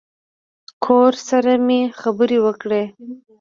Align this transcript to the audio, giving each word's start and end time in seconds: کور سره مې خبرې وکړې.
کور 0.85 1.13
سره 1.27 1.51
مې 1.65 1.81
خبرې 2.01 2.37
وکړې. 2.45 2.83